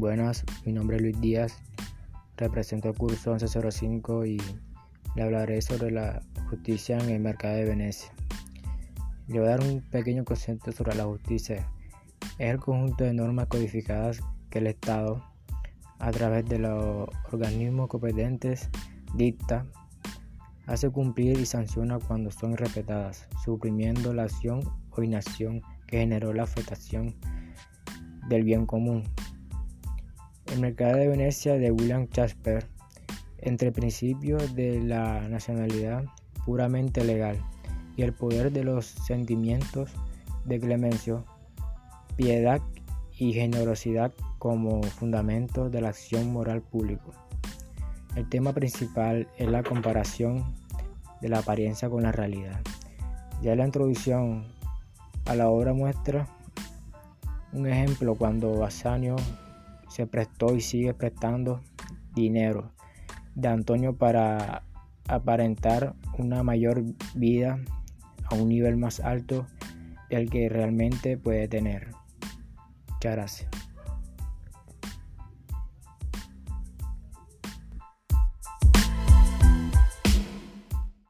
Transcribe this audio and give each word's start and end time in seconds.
Buenas, 0.00 0.46
mi 0.64 0.72
nombre 0.72 0.96
es 0.96 1.02
Luis 1.02 1.20
Díaz, 1.20 1.58
represento 2.38 2.88
el 2.88 2.96
curso 2.96 3.32
1105 3.32 4.24
y 4.24 4.40
le 5.14 5.22
hablaré 5.22 5.60
sobre 5.60 5.90
la 5.90 6.22
justicia 6.48 6.96
en 6.96 7.10
el 7.10 7.20
mercado 7.20 7.56
de 7.56 7.66
Venecia. 7.66 8.10
Le 9.28 9.40
voy 9.40 9.48
a 9.48 9.50
dar 9.50 9.60
un 9.60 9.82
pequeño 9.82 10.24
concepto 10.24 10.72
sobre 10.72 10.94
la 10.94 11.04
justicia. 11.04 11.70
Es 12.38 12.50
el 12.50 12.60
conjunto 12.60 13.04
de 13.04 13.12
normas 13.12 13.48
codificadas 13.48 14.20
que 14.48 14.60
el 14.60 14.68
Estado, 14.68 15.22
a 15.98 16.10
través 16.12 16.46
de 16.46 16.60
los 16.60 17.06
organismos 17.30 17.88
competentes, 17.88 18.70
dicta, 19.14 19.66
hace 20.66 20.88
cumplir 20.88 21.38
y 21.38 21.44
sanciona 21.44 21.98
cuando 21.98 22.30
son 22.30 22.56
respetadas, 22.56 23.28
suprimiendo 23.44 24.14
la 24.14 24.22
acción 24.22 24.62
o 24.92 25.02
inacción 25.02 25.60
que 25.86 25.98
generó 25.98 26.32
la 26.32 26.44
afectación 26.44 27.16
del 28.30 28.44
bien 28.44 28.64
común. 28.64 29.04
El 30.50 30.60
mercado 30.60 30.96
de 30.96 31.08
Venecia 31.08 31.54
de 31.54 31.70
William 31.70 32.08
Shakespeare, 32.12 32.66
entre 33.38 33.70
principios 33.70 34.54
de 34.54 34.80
la 34.80 35.28
nacionalidad 35.28 36.04
puramente 36.44 37.04
legal 37.04 37.38
y 37.96 38.02
el 38.02 38.12
poder 38.12 38.50
de 38.50 38.64
los 38.64 38.86
sentimientos 38.86 39.90
de 40.44 40.58
clemencio, 40.58 41.24
piedad 42.16 42.60
y 43.16 43.32
generosidad 43.32 44.12
como 44.38 44.82
fundamento 44.82 45.70
de 45.70 45.82
la 45.82 45.90
acción 45.90 46.32
moral 46.32 46.62
pública. 46.62 47.10
El 48.16 48.28
tema 48.28 48.52
principal 48.52 49.28
es 49.38 49.48
la 49.48 49.62
comparación 49.62 50.54
de 51.20 51.28
la 51.28 51.38
apariencia 51.38 51.88
con 51.88 52.02
la 52.02 52.10
realidad. 52.10 52.60
Ya 53.40 53.54
la 53.54 53.64
introducción 53.64 54.46
a 55.26 55.34
la 55.34 55.48
obra 55.48 55.72
muestra 55.74 56.26
un 57.52 57.66
ejemplo 57.66 58.16
cuando 58.16 58.58
Basanio 58.58 59.16
se 59.90 60.06
prestó 60.06 60.54
y 60.54 60.60
sigue 60.60 60.94
prestando 60.94 61.60
dinero 62.14 62.72
de 63.34 63.48
Antonio 63.48 63.96
para 63.96 64.62
aparentar 65.08 65.94
una 66.18 66.42
mayor 66.42 66.84
vida 67.14 67.58
a 68.30 68.34
un 68.36 68.48
nivel 68.48 68.76
más 68.76 69.00
alto 69.00 69.46
del 70.08 70.30
que 70.30 70.48
realmente 70.48 71.18
puede 71.18 71.48
tener. 71.48 71.88
Muchas 72.88 73.12
gracias. 73.12 73.69